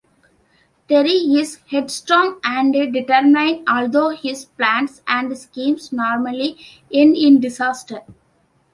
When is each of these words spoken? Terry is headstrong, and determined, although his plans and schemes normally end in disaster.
Terry 0.89 1.11
is 1.11 1.57
headstrong, 1.69 2.39
and 2.43 2.73
determined, 2.73 3.69
although 3.69 4.09
his 4.09 4.45
plans 4.45 5.03
and 5.07 5.37
schemes 5.37 5.93
normally 5.93 6.57
end 6.91 7.15
in 7.15 7.39
disaster. 7.39 8.01